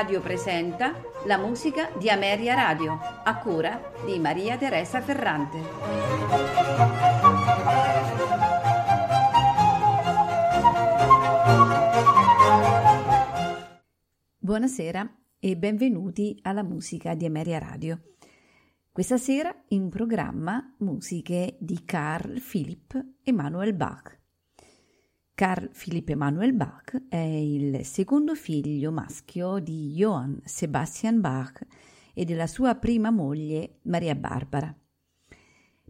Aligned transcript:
Radio 0.00 0.22
presenta 0.22 0.94
la 1.26 1.36
musica 1.36 1.90
di 1.98 2.08
Ameria 2.08 2.54
Radio, 2.54 2.98
a 3.22 3.36
cura 3.36 3.92
di 4.06 4.18
Maria 4.18 4.56
Teresa 4.56 5.02
Ferrante. 5.02 5.58
Buonasera 14.38 15.18
e 15.38 15.56
benvenuti 15.58 16.38
alla 16.44 16.62
musica 16.62 17.14
di 17.14 17.26
Ameria 17.26 17.58
Radio. 17.58 18.00
Questa 18.90 19.18
sera 19.18 19.54
in 19.68 19.90
programma 19.90 20.76
musiche 20.78 21.58
di 21.60 21.84
Carl 21.84 22.40
Philipp 22.40 22.94
Emanuel 23.22 23.74
Bach. 23.74 24.19
Carl 25.40 25.70
Philipp 25.70 26.10
Emanuel 26.10 26.52
Bach 26.52 27.04
è 27.08 27.16
il 27.16 27.82
secondo 27.86 28.34
figlio 28.34 28.92
maschio 28.92 29.58
di 29.58 29.94
Johann 29.94 30.36
Sebastian 30.44 31.22
Bach 31.22 31.66
e 32.12 32.26
della 32.26 32.46
sua 32.46 32.74
prima 32.74 33.10
moglie 33.10 33.78
Maria 33.84 34.14
Barbara. 34.14 34.78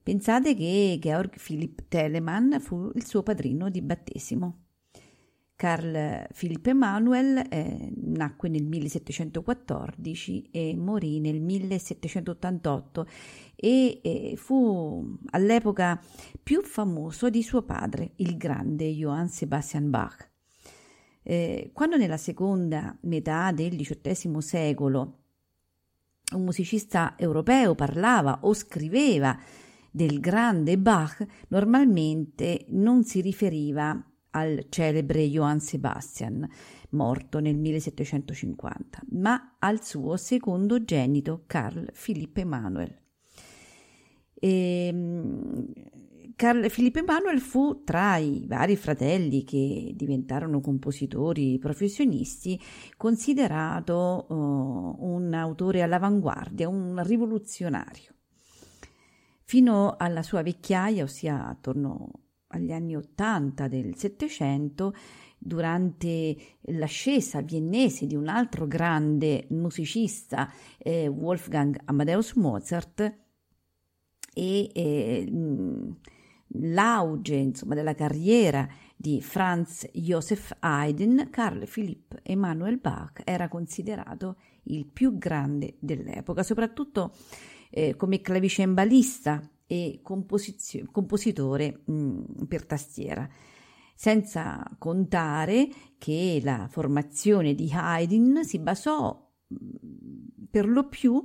Pensate 0.05 0.55
che 0.55 0.99
Georg 1.01 1.37
Philipp 1.43 1.81
Telemann 1.89 2.59
fu 2.61 2.93
il 2.95 3.05
suo 3.05 3.25
padrino 3.25 3.71
di 3.71 3.83
battesimo. 3.83 4.60
Carl 5.61 6.27
Philipp 6.33 6.69
Emanuel 6.69 7.37
eh, 7.51 7.93
nacque 7.95 8.49
nel 8.49 8.65
1714 8.65 10.49
e 10.51 10.75
morì 10.75 11.21
nel 11.21 11.39
1788 11.39 13.07
e 13.57 14.01
eh, 14.03 14.37
fu 14.39 15.19
all'epoca 15.33 16.03
più 16.43 16.63
famoso 16.63 17.29
di 17.29 17.43
suo 17.43 17.61
padre, 17.61 18.13
il 18.17 18.39
grande 18.39 18.91
Johann 18.95 19.27
Sebastian 19.27 19.91
Bach. 19.91 20.31
Eh, 21.23 21.69
quando 21.75 21.99
nella 21.99 22.17
seconda 22.17 22.97
metà 23.03 23.53
del 23.53 23.77
XVIII 23.77 24.41
secolo 24.41 25.19
un 26.33 26.43
musicista 26.43 27.17
europeo 27.19 27.75
parlava 27.75 28.39
o 28.45 28.55
scriveva 28.55 29.39
del 29.91 30.21
grande 30.21 30.79
Bach, 30.79 31.23
normalmente 31.49 32.65
non 32.69 33.05
si 33.05 33.21
riferiva 33.21 34.03
al 34.31 34.67
celebre 34.69 35.29
Johann 35.29 35.59
Sebastian, 35.59 36.49
morto 36.91 37.39
nel 37.41 37.57
1750, 37.57 39.03
ma 39.11 39.57
al 39.59 39.83
suo 39.83 40.17
secondogenito 40.17 41.45
Carl 41.47 41.91
Philipp 41.93 42.37
Emanuel. 42.37 42.99
E, 44.35 44.87
ehm, 44.87 45.73
Carl 46.41 46.71
Philipp 46.71 46.97
Emanuel 46.97 47.39
fu 47.39 47.85
tra 47.85 48.17
i 48.17 48.47
vari 48.49 48.75
fratelli 48.75 49.45
che 49.45 49.93
diventarono 49.95 50.63
compositori 50.63 51.59
professionisti 51.59 52.59
considerato 52.97 54.25
uh, 54.27 54.97
un 55.05 55.35
autore 55.35 55.83
all'avanguardia, 55.83 56.67
un 56.67 56.99
rivoluzionario. 57.05 58.15
Fino 59.45 59.97
alla 59.99 60.23
sua 60.23 60.41
vecchiaia, 60.41 61.05
ossia 61.05 61.47
attorno 61.47 62.30
agli 62.51 62.73
anni 62.73 62.97
Ottanta 62.97 63.69
del 63.69 63.97
Settecento, 63.97 64.95
durante 65.39 66.37
l'ascesa 66.63 67.41
viennese 67.41 68.07
di 68.07 68.15
un 68.15 68.29
altro 68.29 68.67
grande 68.67 69.47
musicista, 69.51 70.53
eh, 70.79 71.09
Wolfgang 71.09 71.81
Amadeus 71.87 72.35
Mozart, 72.35 73.19
e 74.33 74.71
eh, 74.73 75.33
l'auge 76.55 77.35
insomma, 77.35 77.75
della 77.75 77.95
carriera 77.95 78.69
di 78.97 79.21
Franz 79.23 79.89
Joseph 79.93 80.57
Haydn, 80.59 81.29
Carl 81.31 81.67
Philipp 81.67 82.13
Emanuel 82.23 82.79
Bach 82.79 83.23
era 83.25 83.49
considerato 83.49 84.37
il 84.65 84.87
più 84.87 85.17
grande 85.17 85.77
dell'epoca, 85.79 86.43
soprattutto 86.43 87.15
eh, 87.71 87.97
come 87.97 88.21
clavicembalista 88.21 89.41
e 89.71 90.01
compositore 90.03 91.83
mh, 91.85 91.93
mm, 91.93 92.23
per 92.49 92.67
tastiera, 92.67 93.29
senza 93.95 94.69
contare 94.79 95.69
che 95.97 96.41
la 96.43 96.67
formazione 96.69 97.55
di 97.55 97.71
Haydn 97.73 98.43
si 98.43 98.59
basò 98.59 99.31
mm, 99.55 100.49
per 100.51 100.69
lo 100.69 100.89
più 100.89 101.23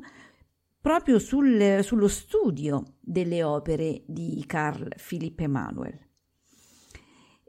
proprio 0.80 1.18
sul, 1.18 1.80
sullo 1.82 2.08
studio 2.08 2.98
delle 3.00 3.42
opere 3.42 4.04
di 4.06 4.44
Carl 4.46 4.90
Philipp 4.96 5.40
Emanuel. 5.40 5.98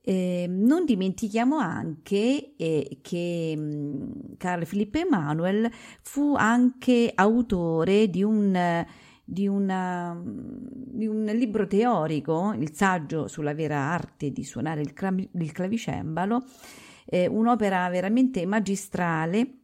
Eh, 0.00 0.46
non 0.48 0.86
dimentichiamo 0.86 1.58
anche 1.58 2.54
eh, 2.56 3.00
che 3.02 3.54
mm, 3.54 4.10
Carl 4.38 4.64
Philipp 4.64 4.94
Emanuel 4.94 5.70
fu 6.00 6.34
anche 6.36 7.12
autore 7.14 8.08
di 8.08 8.22
un 8.22 8.86
di, 9.28 9.48
una, 9.48 10.18
di, 10.24 11.06
un 11.06 11.24
libro 11.24 11.66
teorico, 11.66 12.54
il 12.56 12.72
saggio 12.72 13.26
sulla 13.26 13.54
vera 13.54 13.76
arte 13.76 14.30
di 14.30 14.44
suonare 14.44 14.80
il, 14.80 14.92
clav- 14.92 15.28
il 15.32 15.52
clavicembalo, 15.52 16.44
eh, 17.04 17.26
un'opera 17.26 17.88
veramente 17.88 18.46
magistrale 18.46 19.58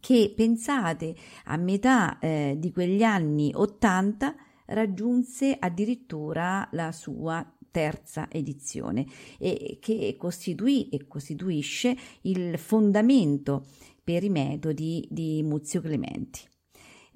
che 0.00 0.32
pensate 0.34 1.14
a 1.44 1.56
metà 1.58 2.18
eh, 2.18 2.56
di 2.58 2.72
quegli 2.72 3.02
anni 3.02 3.52
80 3.54 4.34
raggiunse 4.66 5.56
addirittura 5.58 6.68
la 6.72 6.90
sua 6.92 7.46
terza 7.70 8.28
edizione 8.30 9.06
e 9.38 9.78
che 9.80 10.16
costituì 10.18 10.88
e 10.88 11.06
costituisce 11.06 11.96
il 12.22 12.56
fondamento 12.58 13.66
per 14.02 14.24
i 14.24 14.30
metodi 14.30 15.06
di 15.10 15.42
Muzio 15.42 15.82
Clementi. 15.82 16.40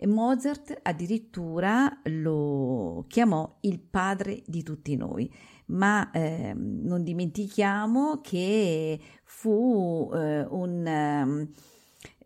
E 0.03 0.07
Mozart 0.09 0.81
addirittura 0.83 2.01
lo 2.07 3.05
chiamò 3.07 3.59
il 3.61 3.79
padre 3.79 4.43
di 4.47 4.65
tutti 4.65 4.97
noi, 4.97 5.33
ma 5.67 6.11
eh, 6.11 6.53
non 6.57 7.05
dimentichiamo 7.05 8.21
che 8.21 8.99
fu 9.23 10.11
eh, 10.13 10.45
un, 10.51 10.85
ehm, 10.85 11.49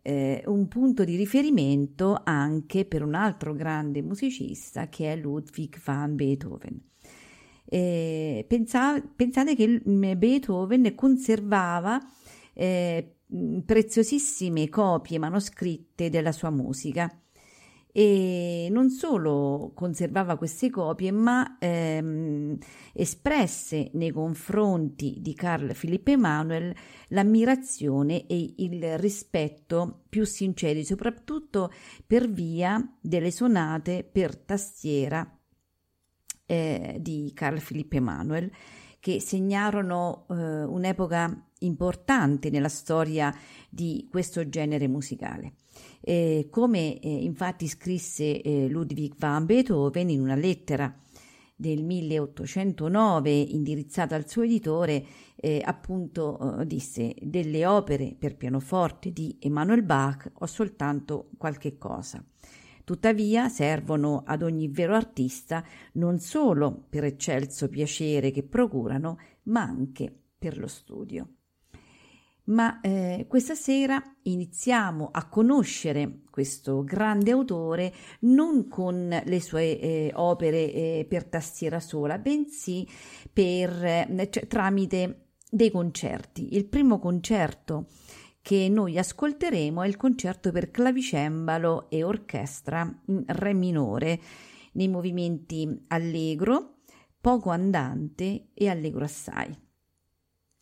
eh, 0.01 0.43
un, 0.47 0.67
punto 0.67 1.03
di 1.03 1.15
riferimento 1.17 2.19
anche 2.23 2.83
per 2.85 3.03
un 3.03 3.13
altro 3.13 3.53
grande 3.53 4.01
musicista 4.01 4.89
che 4.89 5.13
è 5.13 5.15
Ludwig 5.15 5.79
van 5.83 6.15
Beethoven. 6.15 6.81
Pensa, 7.69 8.99
pensate 9.15 9.55
che 9.55 9.81
Beethoven 10.15 10.95
conservava 10.95 11.99
eh, 12.53 13.17
preziosissime 13.63 14.67
copie 14.67 15.19
manoscritte 15.19 16.09
della 16.09 16.31
sua 16.31 16.49
musica 16.49 17.07
e 17.91 18.67
non 18.69 18.89
solo 18.89 19.71
conservava 19.73 20.37
queste 20.37 20.69
copie, 20.69 21.11
ma 21.11 21.57
ehm, 21.59 22.57
espresse 22.93 23.89
nei 23.93 24.11
confronti 24.11 25.17
di 25.19 25.33
Carl 25.33 25.73
Philipp 25.75 26.07
Emanuel 26.07 26.75
l'ammirazione 27.09 28.27
e 28.27 28.53
il 28.57 28.97
rispetto 28.99 30.03
più 30.09 30.25
sinceri, 30.25 30.83
soprattutto 30.83 31.71
per 32.05 32.29
via 32.29 32.81
delle 33.01 33.31
sonate 33.31 34.03
per 34.03 34.37
tastiera 34.37 35.27
eh, 36.45 36.97
di 36.99 37.31
Carl 37.33 37.61
Philipp 37.61 37.93
Emanuel, 37.93 38.51
che 38.99 39.21
segnarono 39.21 40.25
eh, 40.29 40.33
un'epoca 40.63 41.49
importante 41.59 42.49
nella 42.49 42.69
storia 42.69 43.33
di 43.69 44.07
questo 44.09 44.47
genere 44.49 44.87
musicale. 44.87 45.53
Eh, 46.01 46.47
come 46.49 46.99
eh, 46.99 47.09
infatti 47.09 47.67
scrisse 47.67 48.41
eh, 48.41 48.67
Ludwig 48.69 49.13
van 49.17 49.45
Beethoven 49.45 50.09
in 50.09 50.21
una 50.21 50.35
lettera 50.35 50.95
del 51.59 51.83
1809 51.83 53.31
indirizzata 53.31 54.15
al 54.15 54.29
suo 54.29 54.43
editore, 54.43 55.03
eh, 55.35 55.61
appunto 55.65 56.59
eh, 56.59 56.67
disse 56.67 57.15
delle 57.19 57.65
opere 57.65 58.15
per 58.17 58.37
pianoforte 58.37 59.11
di 59.11 59.37
Emanuel 59.39 59.81
Bach 59.81 60.29
ho 60.31 60.45
soltanto 60.45 61.29
qualche 61.37 61.77
cosa. 61.77 62.23
Tuttavia 62.83 63.49
servono 63.49 64.23
ad 64.25 64.43
ogni 64.43 64.69
vero 64.69 64.95
artista 64.95 65.61
non 65.93 66.19
solo 66.19 66.85
per 66.87 67.03
eccelso 67.03 67.67
piacere 67.67 68.31
che 68.31 68.43
procurano, 68.43 69.17
ma 69.43 69.63
anche 69.63 70.13
per 70.37 70.57
lo 70.57 70.67
studio 70.67 71.36
ma 72.47 72.79
eh, 72.81 73.25
questa 73.27 73.55
sera 73.55 74.01
iniziamo 74.23 75.09
a 75.11 75.27
conoscere 75.27 76.21
questo 76.29 76.83
grande 76.83 77.31
autore 77.31 77.93
non 78.21 78.67
con 78.67 79.09
le 79.23 79.41
sue 79.41 79.79
eh, 79.79 80.11
opere 80.13 80.71
eh, 80.71 81.05
per 81.09 81.25
tastiera 81.25 81.79
sola, 81.79 82.17
bensì 82.19 82.87
per, 83.31 83.83
eh, 83.83 84.27
cioè, 84.29 84.47
tramite 84.47 85.29
dei 85.49 85.71
concerti. 85.71 86.55
Il 86.55 86.67
primo 86.67 86.99
concerto 86.99 87.87
che 88.41 88.69
noi 88.69 88.97
ascolteremo 88.97 89.81
è 89.81 89.87
il 89.87 89.97
concerto 89.97 90.51
per 90.51 90.71
clavicembalo 90.71 91.89
e 91.89 92.03
orchestra 92.03 92.89
in 93.07 93.23
re 93.27 93.53
minore 93.53 94.19
nei 94.73 94.87
movimenti 94.87 95.85
allegro, 95.87 96.75
poco 97.19 97.49
andante 97.49 98.49
e 98.53 98.69
allegro 98.69 99.03
assai. 99.03 99.66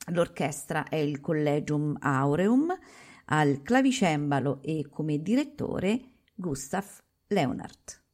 L'orchestra 0.09 0.87
è 0.87 0.95
il 0.95 1.19
Collegium 1.19 1.97
Aureum, 1.99 2.73
al 3.25 3.61
clavicembalo 3.63 4.61
e 4.61 4.87
come 4.89 5.21
direttore 5.21 6.01
Gustav 6.35 6.85
Leonhardt. 7.27 8.04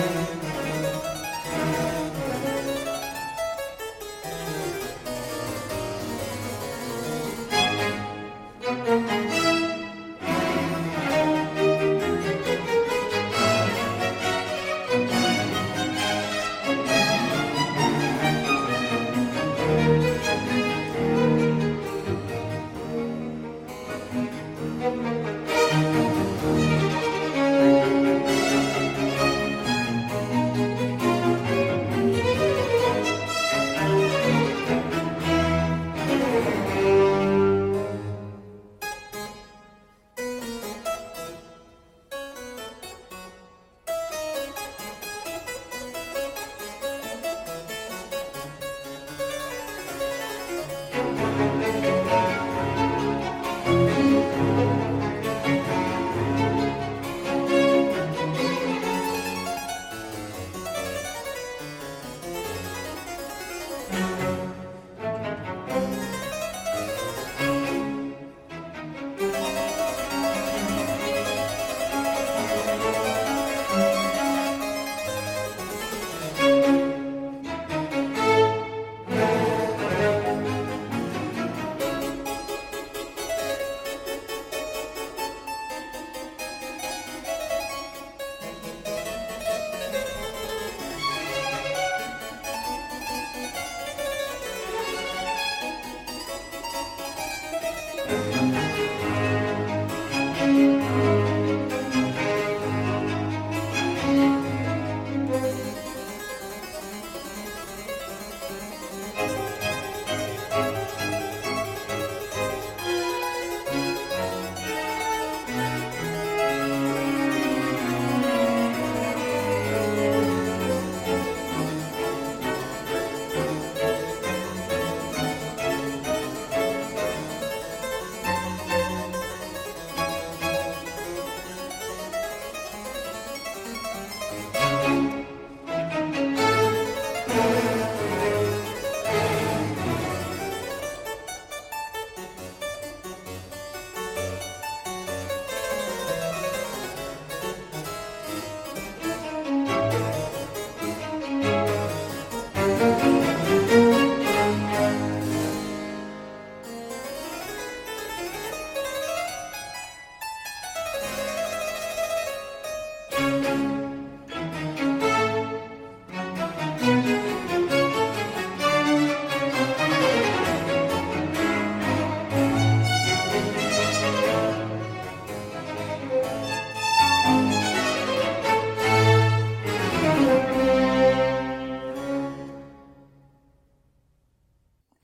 Amen. 0.00 0.39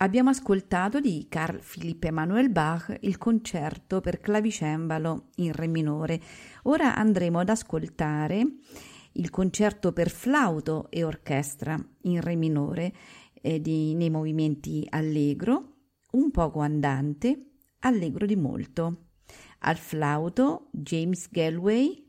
Abbiamo 0.07 0.31
ascoltato 0.31 1.01
di 1.01 1.27
Carl 1.29 1.59
Philipp 1.59 2.05
Emanuel 2.05 2.49
Bach 2.49 2.97
il 3.01 3.19
concerto 3.19 4.01
per 4.01 4.21
clavicembalo 4.21 5.31
in 5.39 5.51
Re 5.53 5.67
minore. 5.67 6.21
Ora 6.63 6.95
andremo 6.95 7.41
ad 7.41 7.49
ascoltare 7.49 8.47
il 9.15 9.31
concerto 9.31 9.93
per 9.93 10.09
flauto 10.09 10.89
e 10.91 11.03
orchestra 11.03 11.77
in 12.03 12.21
Re 12.21 12.37
minore 12.37 12.95
eh, 13.33 13.61
di, 13.61 13.97
nei 13.97 14.09
movimenti 14.09 14.87
allegro, 14.89 15.75
un 16.13 16.31
poco 16.31 16.61
andante, 16.61 17.55
allegro 17.81 18.27
di 18.27 18.37
molto. 18.37 19.09
Al 19.63 19.77
flauto 19.77 20.69
James 20.71 21.29
Galway, 21.29 22.09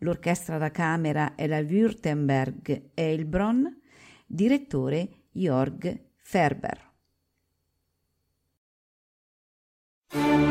l'orchestra 0.00 0.58
da 0.58 0.70
camera 0.70 1.34
è 1.36 1.46
la 1.46 1.60
Württemberg 1.60 2.90
Heilbronn, 2.92 3.64
direttore 4.26 5.28
Jörg 5.32 6.08
Ferber. 6.18 6.88
Thank 10.12 10.40
you. 10.40 10.49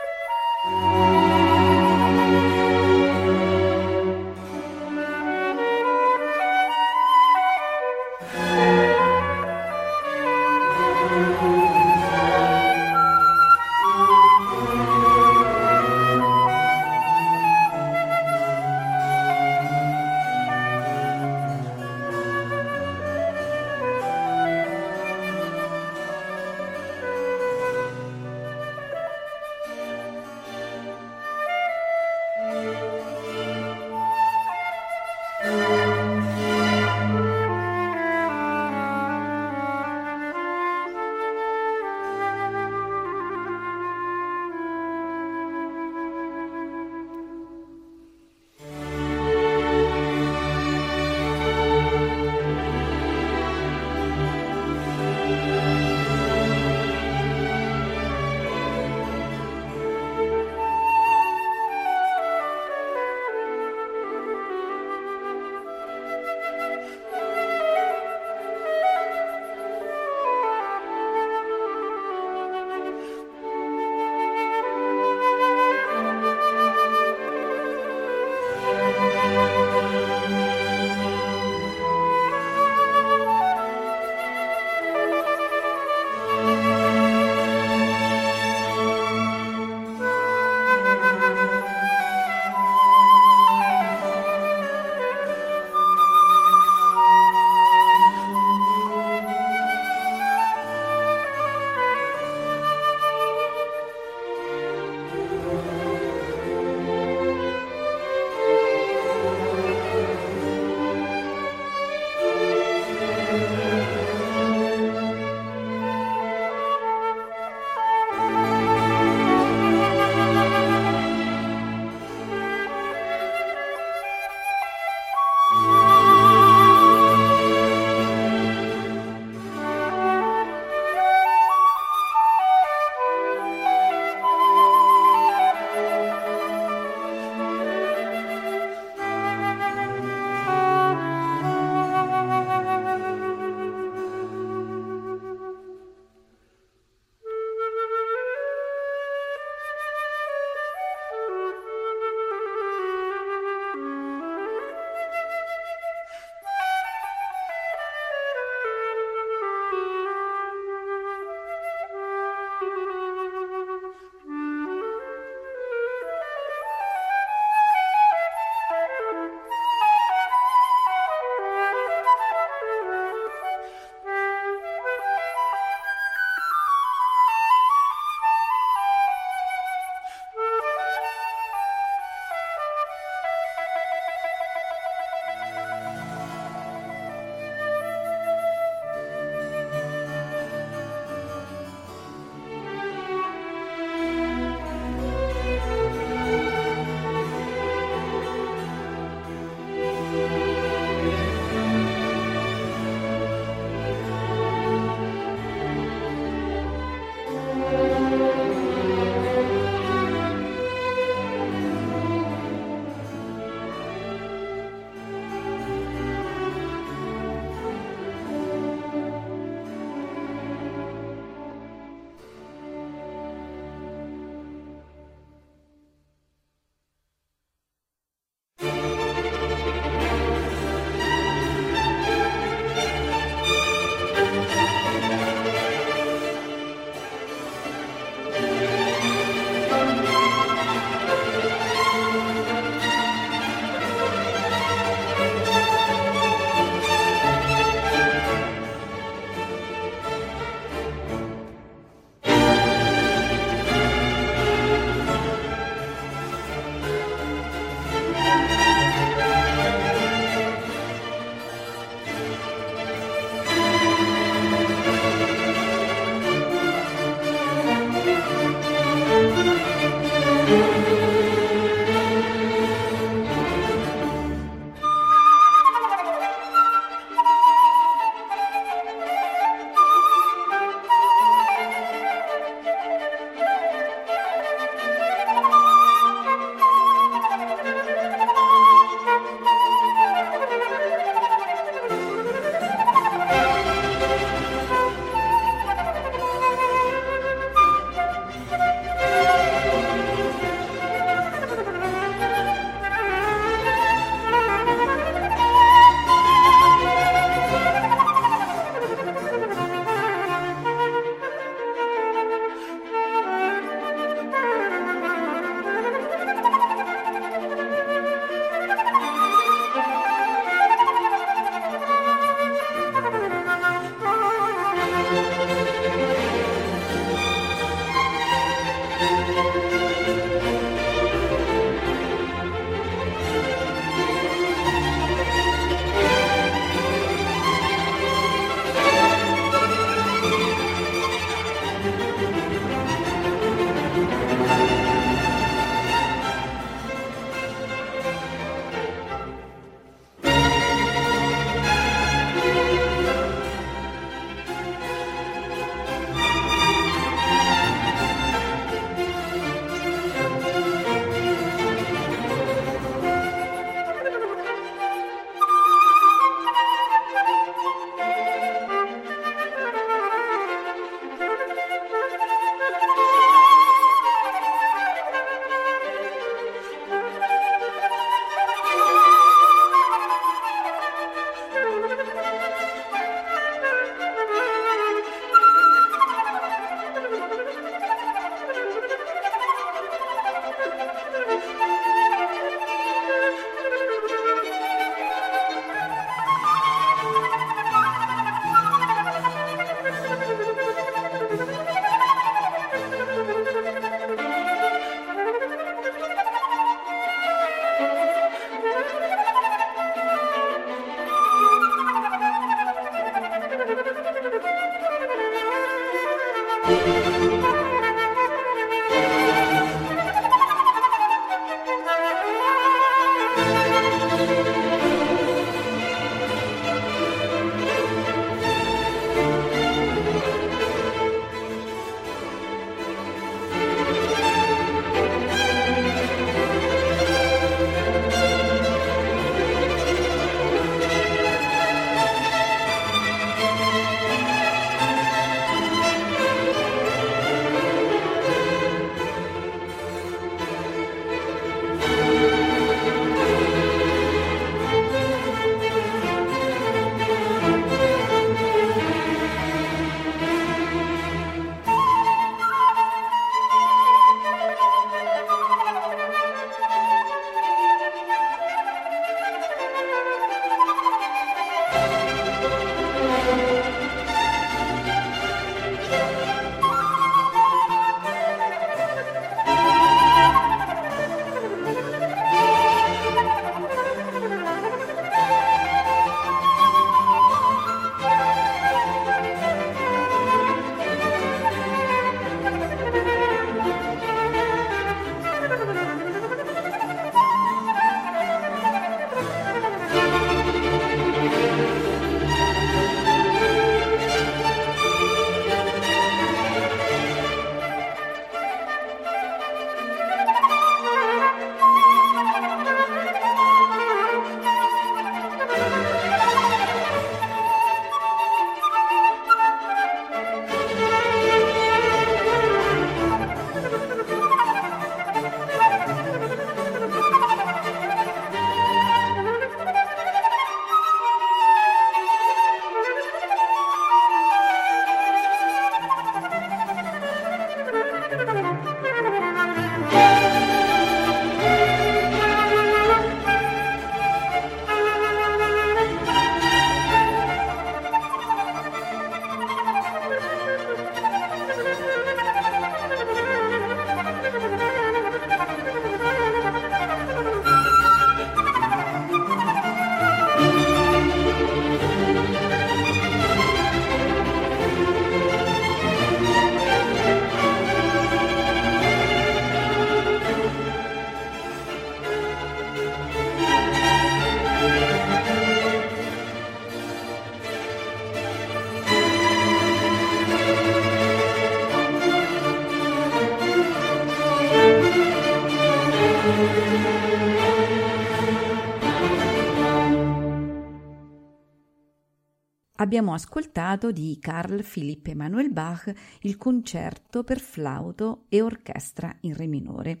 Abbiamo 592.90 593.14
ascoltato 593.14 593.92
di 593.92 594.18
Carl 594.20 594.64
Philipp 594.64 595.06
Emanuel 595.06 595.52
Bach 595.52 595.94
il 596.22 596.36
concerto 596.36 597.22
per 597.22 597.38
flauto 597.38 598.24
e 598.28 598.42
orchestra 598.42 599.16
in 599.20 599.36
re 599.36 599.46
minore. 599.46 600.00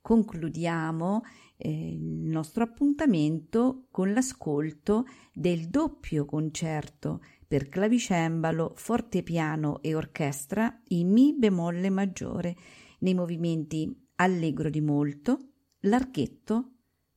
Concludiamo 0.00 1.20
eh, 1.58 1.90
il 1.90 2.30
nostro 2.30 2.64
appuntamento 2.64 3.88
con 3.90 4.14
l'ascolto 4.14 5.04
del 5.34 5.68
doppio 5.68 6.24
concerto 6.24 7.20
per 7.46 7.68
clavicembalo, 7.68 8.72
fortepiano 8.74 9.82
e 9.82 9.94
orchestra 9.94 10.80
in 10.88 11.10
Mi 11.10 11.34
bemolle 11.36 11.90
maggiore 11.90 12.56
nei 13.00 13.12
movimenti 13.12 14.08
allegro 14.14 14.70
di 14.70 14.80
molto, 14.80 15.40
larghetto, 15.80 16.70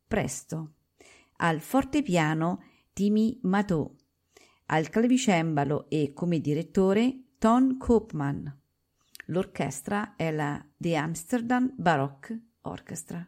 presto. 0.06 0.74
Al 1.38 1.62
fortepiano 1.62 2.62
Timi 2.92 3.40
Matò 3.44 3.90
al 4.68 4.90
clavicembalo 4.90 5.90
e 5.90 6.14
come 6.14 6.40
direttore 6.40 7.20
Ton 7.38 7.78
Koopman. 7.78 8.60
L'orchestra 9.28 10.16
è 10.16 10.32
la 10.32 10.64
The 10.78 10.96
Amsterdam 10.96 11.74
Baroque 11.76 12.40
Orchestra. 12.62 13.28